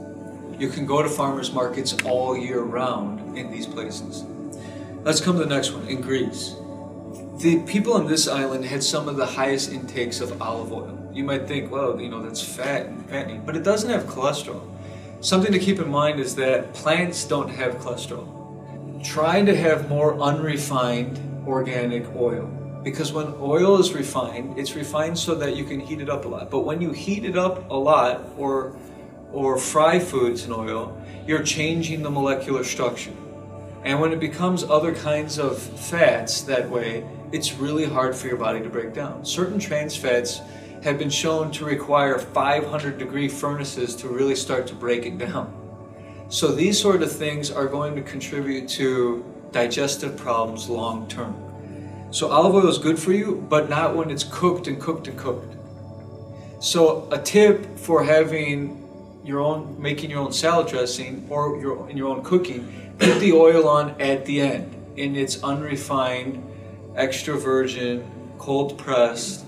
[0.59, 4.25] You can go to farmers markets all year round in these places.
[5.03, 6.55] Let's come to the next one, in Greece.
[7.39, 11.11] The people on this island had some of the highest intakes of olive oil.
[11.13, 14.63] You might think, well, you know, that's fat and fattening, but it doesn't have cholesterol.
[15.21, 18.42] Something to keep in mind is that plants don't have cholesterol.
[19.03, 22.47] Try to have more unrefined organic oil.
[22.85, 26.29] Because when oil is refined, it's refined so that you can heat it up a
[26.29, 26.51] lot.
[26.51, 28.77] But when you heat it up a lot or
[29.33, 33.15] or fry foods in oil, you're changing the molecular structure.
[33.83, 38.37] And when it becomes other kinds of fats that way, it's really hard for your
[38.37, 39.25] body to break down.
[39.25, 40.43] Certain trans fats
[40.83, 45.62] have been shown to require 500 degree furnaces to really start to break it down.
[46.33, 51.37] So these sort of things are going to contribute to digestive problems long term.
[52.11, 55.19] So olive oil is good for you, but not when it's cooked and cooked and
[55.19, 55.55] cooked.
[56.59, 58.83] So a tip for having
[59.23, 63.35] your own, making your own salad dressing or your, in your own cooking put the
[63.35, 66.43] oil on at the end in its unrefined,
[66.97, 69.45] extra virgin, cold pressed,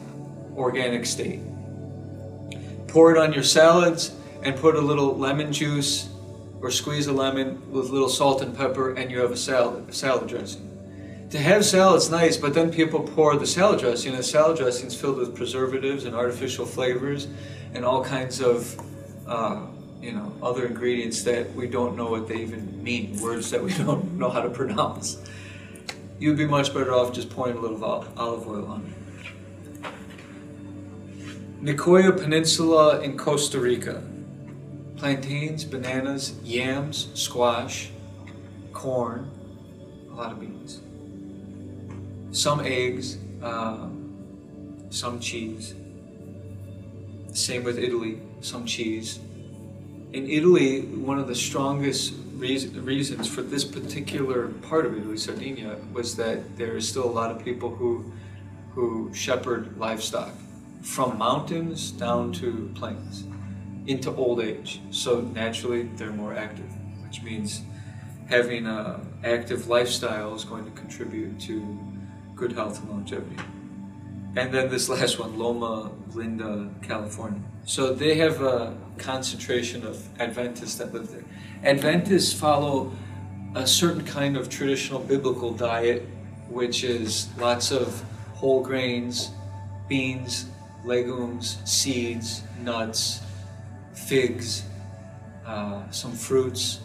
[0.55, 1.41] organic state.
[2.89, 6.11] Pour it on your salads and put a little lemon juice
[6.65, 9.95] or squeeze a lemon with a little salt and pepper and you have a salad,
[9.95, 10.71] salad dressing.
[11.29, 14.87] To have salad's nice, but then people pour the salad dressing and the salad dressing
[14.87, 17.29] is filled with preservatives and artificial flavors
[17.75, 18.81] and all kinds of
[19.27, 19.67] uh,
[20.01, 23.75] you know, other ingredients that we don't know what they even mean, words that we
[23.85, 25.19] don't know how to pronounce.
[26.19, 28.95] You'd be much better off just pouring a little olive oil on it.
[31.63, 34.03] Nicoya Peninsula in Costa Rica.
[35.05, 37.91] Plantains, bananas, yams, squash,
[38.73, 39.31] corn,
[40.11, 40.81] a lot of beans.
[42.31, 43.89] Some eggs, uh,
[44.89, 45.75] some cheese.
[47.35, 49.19] Same with Italy, some cheese.
[50.15, 55.77] In Italy, one of the strongest reason, reasons for this particular part of Italy, Sardinia,
[55.93, 58.11] was that there is still a lot of people who,
[58.75, 60.33] who shepherd livestock
[60.81, 63.25] from mountains down to plains
[63.87, 64.81] into old age.
[64.91, 66.71] So naturally, they're more active,
[67.05, 67.63] which means
[68.29, 71.79] having an active lifestyle is going to contribute to
[72.35, 73.37] good health and longevity.
[74.37, 77.41] And then this last one, Loma Linda, California.
[77.65, 81.25] So they have a concentration of Adventists that live there.
[81.65, 82.93] Adventists follow
[83.55, 86.07] a certain kind of traditional biblical diet,
[86.49, 88.03] which is lots of
[88.35, 89.31] whole grains,
[89.89, 90.47] beans,
[90.85, 93.21] legumes, seeds, nuts,
[93.95, 94.65] figs,
[95.47, 96.81] uh, some fruits,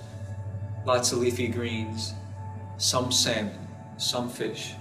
[0.85, 2.13] lots of leafy greens,
[2.77, 3.67] some salmon,
[3.97, 4.73] some fish.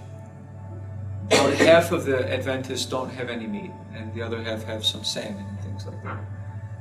[1.27, 5.03] About half of the Adventists don't have any meat, and the other half have some
[5.03, 6.17] salmon and things like that.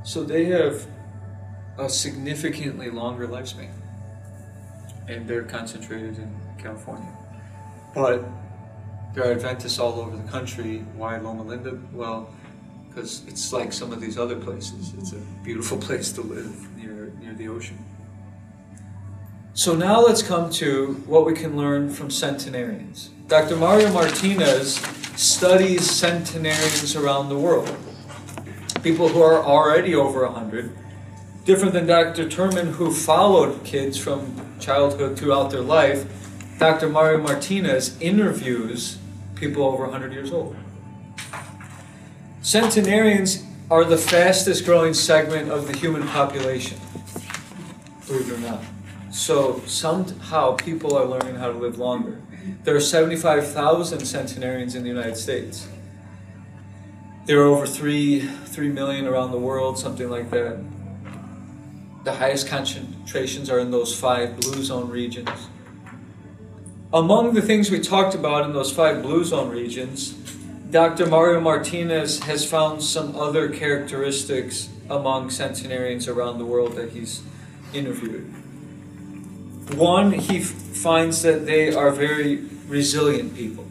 [0.05, 0.87] So they have
[1.79, 3.71] a significantly longer lifespan,
[5.07, 7.13] and they're concentrated in California.
[7.95, 8.25] But
[9.15, 10.79] there are Adventists all over the country.
[10.97, 11.79] Why Loma Linda?
[11.93, 12.33] Well,
[12.99, 14.93] because it's like some of these other places.
[14.99, 17.79] It's a beautiful place to live near near the ocean.
[19.55, 23.11] So now let's come to what we can learn from centenarians.
[23.27, 23.57] Dr.
[23.57, 24.77] Mario Martinez
[25.17, 27.77] studies centenarians around the world.
[28.83, 30.71] People who are already over 100,
[31.45, 32.27] different than Dr.
[32.27, 36.07] Terman, who followed kids from childhood throughout their life.
[36.59, 36.89] Dr.
[36.89, 38.99] Mario Martinez interviews
[39.35, 40.57] people over 100 years old.
[42.49, 46.79] Centenarians are the fastest growing segment of the human population,
[48.07, 48.63] believe it or not.
[49.11, 52.23] So somehow people are learning how to live longer.
[52.65, 55.69] There are 75,000 centenarians in the United States.
[57.27, 60.57] There are over 3, 3 million around the world, something like that.
[62.05, 65.49] The highest concentrations are in those five blue zone regions.
[66.95, 70.15] Among the things we talked about in those five blue zone regions,
[70.71, 71.07] Dr.
[71.07, 77.23] Mario Martinez has found some other characteristics among centenarians around the world that he's
[77.73, 78.35] interviewed.
[79.75, 83.67] One, he finds that they are very resilient people.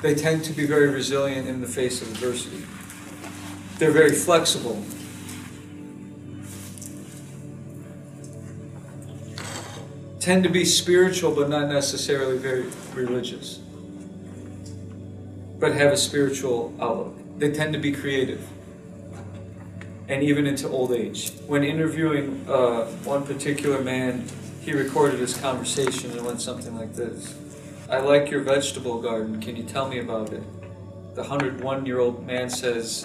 [0.00, 2.64] They tend to be very resilient in the face of adversity.
[3.78, 4.82] They're very flexible.
[10.20, 13.60] Tend to be spiritual, but not necessarily very religious,
[15.68, 17.14] but have a spiritual outlook.
[17.38, 18.40] They tend to be creative
[20.08, 21.32] and even into old age.
[21.46, 24.24] When interviewing uh, one particular man,
[24.62, 27.34] he recorded his conversation and went something like this
[27.90, 29.40] I like your vegetable garden.
[29.42, 30.42] Can you tell me about it?
[31.14, 33.02] The 101 year old man says,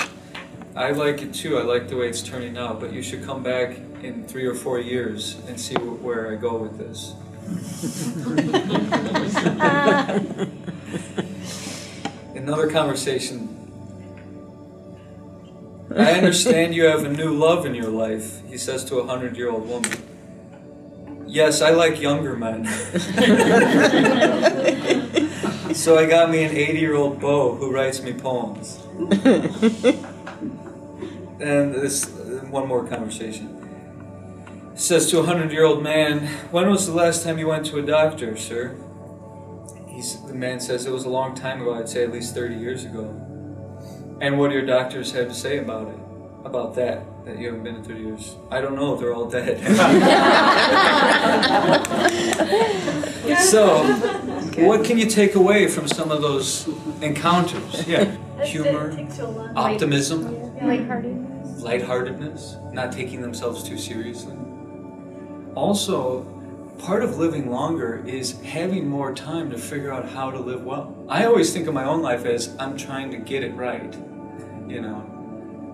[0.75, 1.57] I like it too.
[1.57, 4.55] I like the way it's turning out, but you should come back in three or
[4.55, 7.13] four years and see wh- where I go with this.
[12.43, 13.49] Another conversation
[15.95, 19.37] I understand you have a new love in your life, he says to a hundred
[19.37, 19.89] year old woman.
[21.25, 22.65] Yes, I like younger men.
[25.73, 28.77] so I got me an 80 year old beau who writes me poems.
[31.39, 32.09] and this,
[32.49, 33.47] one more conversation.
[34.75, 37.77] Says to a hundred year old man, When was the last time you went to
[37.77, 38.75] a doctor, sir?
[40.03, 42.55] He's, the man says, It was a long time ago, I'd say at least 30
[42.55, 43.05] years ago.
[44.19, 45.95] And what do your doctors have to say about it?
[46.43, 48.35] About that, that you haven't been in 30 years?
[48.51, 49.59] I don't know, they're all dead.
[53.39, 53.81] so,
[54.65, 56.67] what can you take away from some of those
[57.01, 57.87] encounters?
[57.87, 58.03] Yeah,
[58.43, 58.91] humor,
[59.55, 60.33] optimism,
[60.65, 61.61] Lightheartedness.
[61.61, 64.35] lightheartedness, not taking themselves too seriously.
[65.55, 66.23] Also,
[66.79, 70.95] part of living longer is having more time to figure out how to live well.
[71.07, 73.93] I always think of my own life as I'm trying to get it right,
[74.67, 75.09] you know.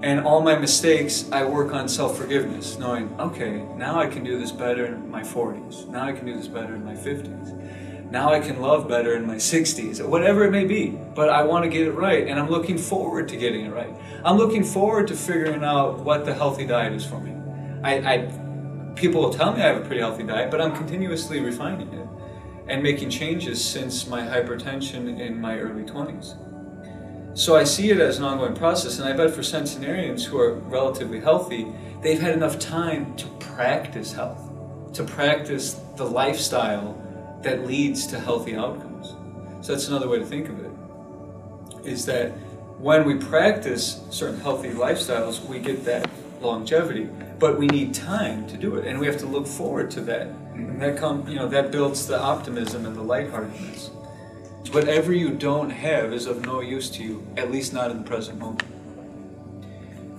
[0.01, 4.39] And all my mistakes, I work on self forgiveness, knowing, okay, now I can do
[4.39, 5.87] this better in my 40s.
[5.89, 8.09] Now I can do this better in my 50s.
[8.09, 10.97] Now I can love better in my 60s, whatever it may be.
[11.13, 13.93] But I want to get it right, and I'm looking forward to getting it right.
[14.23, 17.35] I'm looking forward to figuring out what the healthy diet is for me.
[17.83, 18.48] I, I
[18.99, 22.07] people will tell me I have a pretty healthy diet, but I'm continuously refining it
[22.67, 26.37] and making changes since my hypertension in my early 20s.
[27.37, 30.55] So I see it as an ongoing process, and I bet for centenarians who are
[30.55, 31.67] relatively healthy,
[32.01, 34.51] they've had enough time to practice health,
[34.93, 36.97] to practice the lifestyle
[37.41, 39.15] that leads to healthy outcomes.
[39.65, 40.71] So that's another way to think of it,
[41.87, 42.31] is that
[42.77, 46.09] when we practice certain healthy lifestyles, we get that
[46.41, 47.09] longevity.
[47.39, 50.27] But we need time to do it, and we have to look forward to that.
[50.53, 53.91] And that come, you know, that builds the optimism and the lightheartedness.
[54.71, 58.03] Whatever you don't have is of no use to you, at least not in the
[58.03, 58.67] present moment.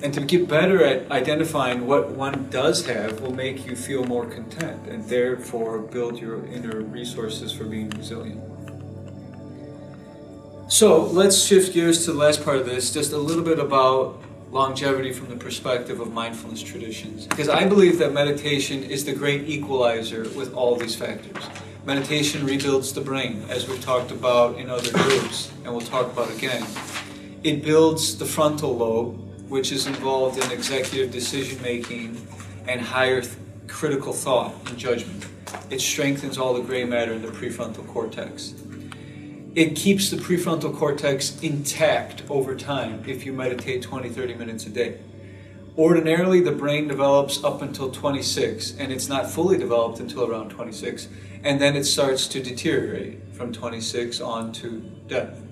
[0.02, 4.24] And to get better at identifying what one does have will make you feel more
[4.24, 8.42] content and therefore build your inner resources for being resilient.
[10.68, 14.22] So let's shift gears to the last part of this, just a little bit about
[14.50, 17.26] longevity from the perspective of mindfulness traditions.
[17.26, 21.42] Because I believe that meditation is the great equalizer with all these factors.
[21.84, 26.30] Meditation rebuilds the brain, as we've talked about in other groups, and we'll talk about
[26.30, 26.66] again.
[27.42, 29.16] It builds the frontal lobe,
[29.48, 32.26] which is involved in executive decision making
[32.68, 33.34] and higher th-
[33.66, 35.26] critical thought and judgment.
[35.70, 38.52] It strengthens all the gray matter in the prefrontal cortex.
[39.54, 44.70] It keeps the prefrontal cortex intact over time if you meditate 20, 30 minutes a
[44.70, 45.00] day.
[45.76, 51.08] Ordinarily, the brain develops up until 26, and it's not fully developed until around 26,
[51.42, 55.42] and then it starts to deteriorate from 26 on to death.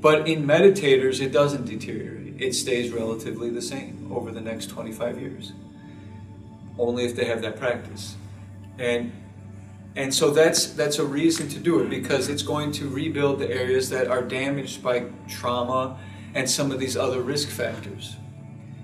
[0.00, 5.20] But in meditators, it doesn't deteriorate, it stays relatively the same over the next 25
[5.20, 5.52] years,
[6.78, 8.16] only if they have that practice.
[8.78, 9.12] And
[9.96, 13.50] and so that's that's a reason to do it because it's going to rebuild the
[13.50, 15.98] areas that are damaged by trauma
[16.34, 18.16] and some of these other risk factors.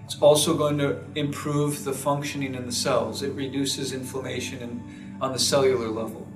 [0.04, 3.22] It's also going to improve the functioning in the cells.
[3.22, 6.26] It reduces inflammation in, on the cellular level.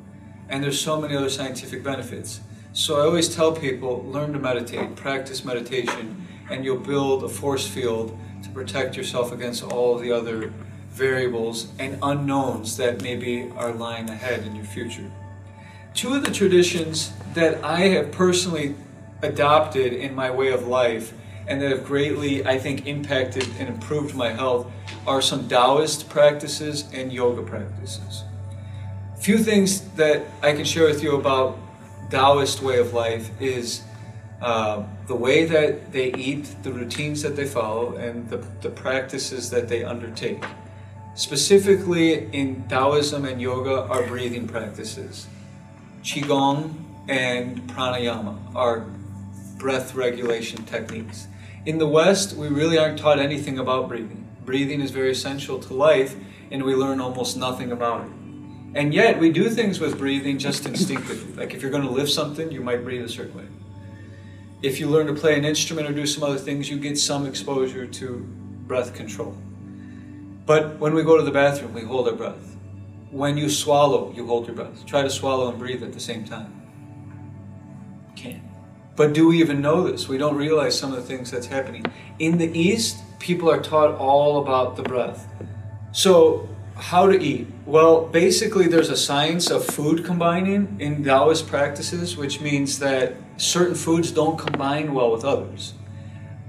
[0.49, 2.41] And there's so many other scientific benefits.
[2.73, 7.67] So I always tell people learn to meditate, practice meditation, and you'll build a force
[7.67, 10.53] field to protect yourself against all the other
[10.99, 15.11] variables and unknowns that maybe are lying ahead in your future.
[15.95, 18.75] Two of the traditions that I have personally
[19.23, 21.15] adopted in my way of life
[21.47, 24.71] and that have greatly, I think, impacted and improved my health
[25.07, 28.25] are some Taoist practices and yoga practices.
[29.19, 31.59] Few things that I can share with you about
[32.11, 33.83] Taoist way of life is
[34.41, 39.51] uh, the way that they eat, the routines that they follow, and the, the practices
[39.51, 40.45] that they undertake.
[41.19, 45.27] Specifically in Taoism and yoga are breathing practices.
[46.05, 46.75] Qigong
[47.09, 48.87] and pranayama are
[49.57, 51.27] breath regulation techniques.
[51.67, 54.29] In the West, we really aren't taught anything about breathing.
[54.45, 56.15] Breathing is very essential to life,
[56.53, 58.13] and we learn almost nothing about it.
[58.77, 61.35] And yet, we do things with breathing just instinctively.
[61.35, 63.49] Like if you're going to lift something, you might breathe a certain way.
[64.63, 67.27] If you learn to play an instrument or do some other things, you get some
[67.27, 68.19] exposure to
[68.69, 69.37] breath control.
[70.49, 72.57] But when we go to the bathroom, we hold our breath.
[73.11, 74.87] When you swallow, you hold your breath.
[74.87, 76.63] Try to swallow and breathe at the same time.
[78.17, 78.43] Can't.
[78.97, 80.09] But do we even know this?
[80.09, 81.85] We don't realize some of the things that's happening.
[82.19, 85.29] In the East, people are taught all about the breath.
[85.93, 87.47] So, how to eat?
[87.67, 93.75] Well, basically, there's a science of food combining in Taoist practices, which means that certain
[93.75, 95.75] foods don't combine well with others.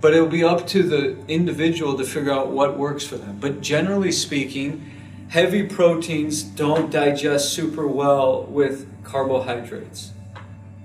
[0.01, 3.37] But it'll be up to the individual to figure out what works for them.
[3.39, 4.89] But generally speaking,
[5.29, 10.11] heavy proteins don't digest super well with carbohydrates.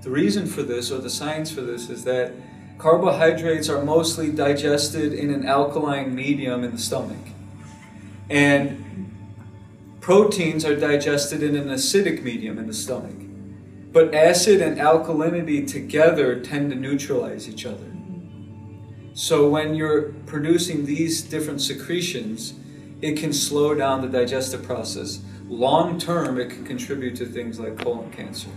[0.01, 2.33] The reason for this, or the science for this, is that
[2.77, 7.17] carbohydrates are mostly digested in an alkaline medium in the stomach.
[8.29, 8.83] And
[10.01, 13.15] proteins are digested in an acidic medium in the stomach.
[13.91, 17.94] But acid and alkalinity together tend to neutralize each other.
[19.15, 22.53] So when you're producing these different secretions,
[23.01, 25.21] it can slow down the digestive process.
[25.47, 28.49] Long term, it can contribute to things like colon cancer.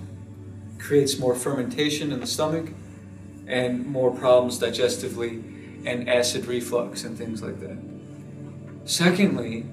[0.75, 2.71] It creates more fermentation in the stomach
[3.47, 7.79] and more problems digestively and acid reflux and things like that.
[8.85, 9.65] Secondly,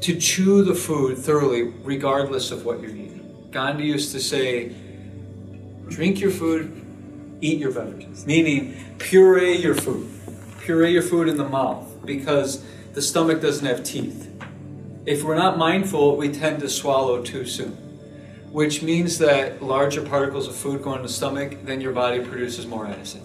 [0.00, 3.48] to chew the food thoroughly, regardless of what you're eating.
[3.52, 4.74] Gandhi used to say,
[5.88, 6.84] drink your food,
[7.40, 10.08] eat your beverages, meaning puree your food.
[10.60, 14.28] Puree your food in the mouth because the stomach doesn't have teeth.
[15.06, 17.72] If we're not mindful, we tend to swallow too soon,
[18.52, 22.66] which means that larger particles of food go in the stomach, then your body produces
[22.66, 23.22] more acid.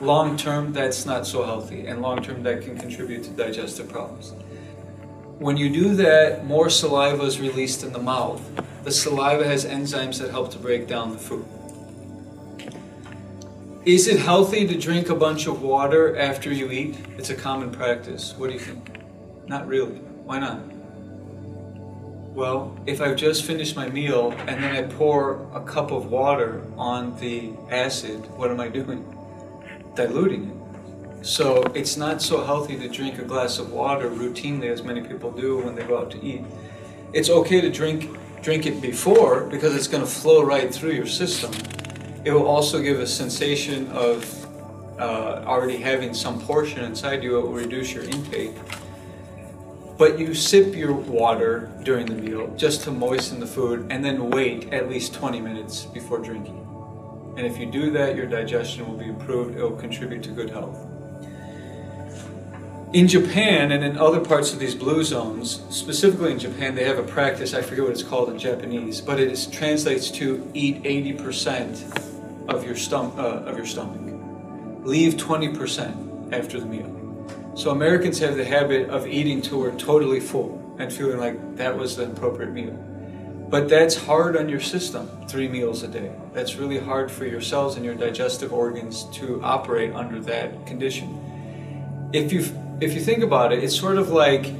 [0.00, 4.32] Long term, that's not so healthy, and long term, that can contribute to digestive problems.
[5.38, 8.42] When you do that, more saliva is released in the mouth.
[8.84, 11.46] The saliva has enzymes that help to break down the food.
[13.84, 16.96] Is it healthy to drink a bunch of water after you eat?
[17.18, 18.32] It's a common practice.
[18.38, 19.00] What do you think?
[19.48, 19.96] Not really.
[20.24, 20.60] Why not?
[22.32, 26.62] Well, if I've just finished my meal and then I pour a cup of water
[26.76, 29.04] on the acid, what am I doing?
[29.96, 31.26] Diluting it.
[31.26, 35.32] So it's not so healthy to drink a glass of water routinely as many people
[35.32, 36.44] do when they go out to eat.
[37.12, 41.06] It's okay to drink drink it before because it's going to flow right through your
[41.06, 41.52] system.
[42.24, 44.24] It will also give a sensation of
[45.00, 47.36] uh, already having some portion inside you.
[47.38, 48.54] It will reduce your intake.
[49.98, 54.30] But you sip your water during the meal just to moisten the food and then
[54.30, 56.58] wait at least 20 minutes before drinking.
[57.36, 59.56] And if you do that, your digestion will be improved.
[59.56, 60.78] It will contribute to good health.
[62.92, 66.98] In Japan and in other parts of these blue zones, specifically in Japan, they have
[66.98, 70.82] a practice, I forget what it's called in Japanese, but it is, translates to eat
[70.82, 73.98] 80% of your, uh, of your stomach.
[74.84, 77.54] Leave 20% after the meal.
[77.54, 81.78] So Americans have the habit of eating till we're totally full and feeling like that
[81.78, 82.74] was the appropriate meal.
[83.48, 86.12] But that's hard on your system, three meals a day.
[86.34, 92.10] That's really hard for your cells and your digestive organs to operate under that condition.
[92.12, 92.42] If you
[92.82, 94.52] if you think about it, it's sort of like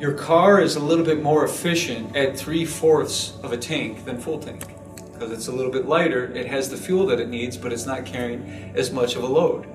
[0.00, 4.20] your car is a little bit more efficient at three fourths of a tank than
[4.20, 4.64] full tank
[5.12, 6.26] because it's a little bit lighter.
[6.34, 9.26] It has the fuel that it needs, but it's not carrying as much of a
[9.26, 9.66] load.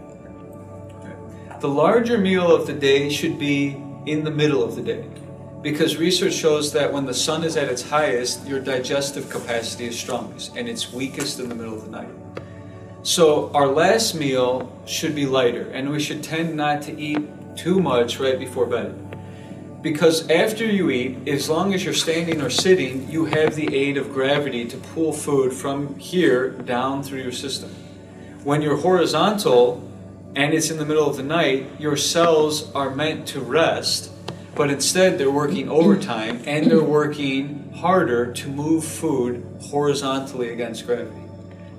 [1.60, 5.06] The larger meal of the day should be in the middle of the day
[5.62, 9.98] because research shows that when the sun is at its highest, your digestive capacity is
[9.98, 12.10] strongest and it's weakest in the middle of the night.
[13.04, 17.20] So, our last meal should be lighter and we should tend not to eat
[17.56, 19.00] too much right before bed.
[19.82, 23.98] Because after you eat, as long as you're standing or sitting, you have the aid
[23.98, 27.70] of gravity to pull food from here down through your system.
[28.46, 29.90] When you're horizontal
[30.36, 34.10] and it's in the middle of the night, your cells are meant to rest,
[34.56, 41.22] but instead they're working overtime and they're working harder to move food horizontally against gravity.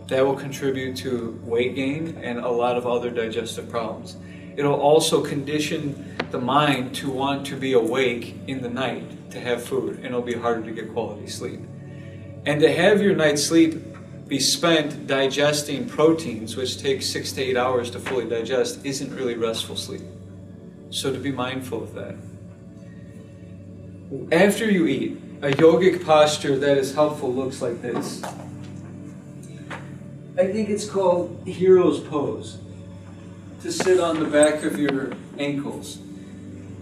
[0.08, 4.18] That will contribute to weight gain and a lot of other digestive problems.
[4.56, 9.62] It'll also condition the mind to want to be awake in the night to have
[9.62, 11.60] food, and it'll be harder to get quality sleep.
[12.46, 13.82] And to have your night's sleep
[14.28, 19.34] be spent digesting proteins, which takes six to eight hours to fully digest, isn't really
[19.34, 20.02] restful sleep.
[20.90, 22.16] So to be mindful of that.
[24.32, 28.22] After you eat, a yogic posture that is helpful looks like this.
[30.36, 32.58] I think it's called hero's pose
[33.64, 35.98] to sit on the back of your ankles.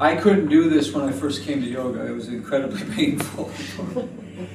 [0.00, 2.04] I couldn't do this when I first came to yoga.
[2.04, 3.52] It was incredibly painful.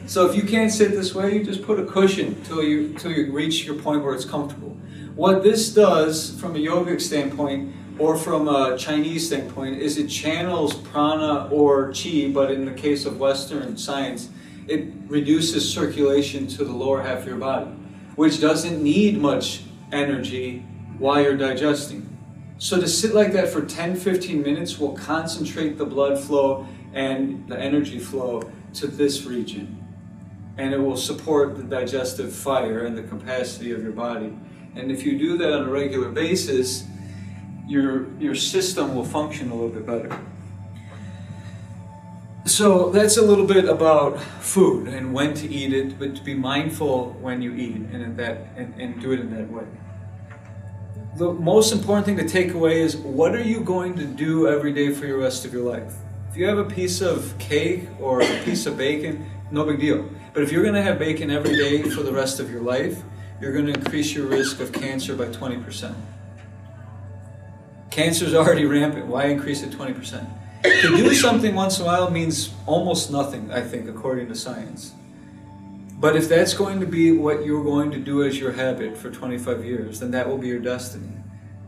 [0.08, 3.14] so if you can't sit this way, you just put a cushion till you till
[3.14, 4.72] you reach your point where it's comfortable.
[5.16, 10.74] What this does from a yogic standpoint or from a Chinese standpoint is it channels
[10.74, 14.28] prana or chi, but in the case of Western science,
[14.68, 17.72] it reduces circulation to the lower half of your body,
[18.18, 19.62] which doesn't need much
[19.94, 20.66] energy
[20.98, 22.17] while you're digesting.
[22.60, 27.48] So to sit like that for 10, 15 minutes will concentrate the blood flow and
[27.48, 29.84] the energy flow to this region.
[30.58, 34.36] And it will support the digestive fire and the capacity of your body.
[34.76, 36.86] And if you do that on a regular basis,
[37.68, 40.20] your, your system will function a little bit better.
[42.46, 46.34] So that's a little bit about food and when to eat it, but to be
[46.34, 49.66] mindful when you eat and, in that, and, and do it in that way
[51.18, 54.72] the most important thing to take away is what are you going to do every
[54.72, 55.92] day for the rest of your life?
[56.30, 60.08] If you have a piece of cake or a piece of bacon, no big deal.
[60.34, 63.02] But if you're going to have bacon every day for the rest of your life,
[63.42, 65.96] you're going to increase your risk of cancer by 20%.
[67.90, 69.08] Cancer is already rampant.
[69.08, 70.30] Why increase it 20%?
[70.64, 74.94] To do something once in a while means almost nothing, I think, according to science.
[76.00, 79.10] But if that's going to be what you're going to do as your habit for
[79.10, 81.12] 25 years, then that will be your destiny.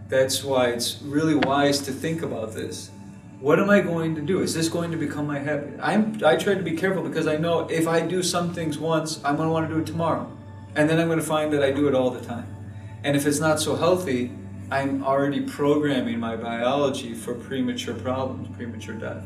[0.07, 2.91] That's why it's really wise to think about this.
[3.39, 4.41] What am I going to do?
[4.41, 5.80] Is this going to become my habit?
[5.82, 9.19] I'm, I try to be careful because I know if I do some things once,
[9.23, 10.32] I'm going to want to do it tomorrow.
[10.75, 12.55] And then I'm going to find that I do it all the time.
[13.03, 14.32] And if it's not so healthy,
[14.69, 19.23] I'm already programming my biology for premature problems, premature death.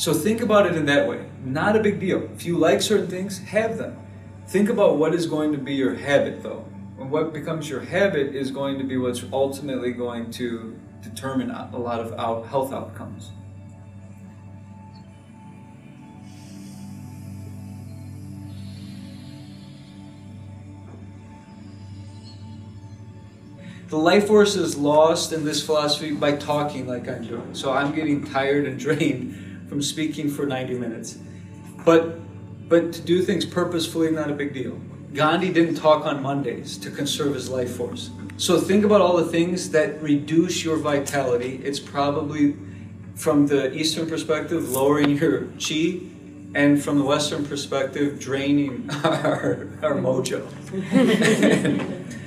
[0.00, 1.26] So think about it in that way.
[1.44, 2.22] Not a big deal.
[2.32, 3.98] If you like certain things, have them.
[4.46, 6.64] Think about what is going to be your habit, though.
[6.98, 11.76] And what becomes your habit is going to be what's ultimately going to determine a
[11.76, 13.32] lot of out health outcomes.
[23.88, 27.52] the life force is lost in this philosophy by talking like I'm doing.
[27.52, 31.16] So I'm getting tired and drained from speaking for 90 minutes.
[31.84, 32.18] But
[32.68, 34.78] but to do things purposefully, not a big deal.
[35.14, 38.10] Gandhi didn't talk on Mondays to conserve his life force.
[38.36, 41.60] So think about all the things that reduce your vitality.
[41.64, 42.56] It's probably,
[43.16, 46.00] from the Eastern perspective, lowering your chi,
[46.54, 50.46] and from the Western perspective, draining our, our mojo.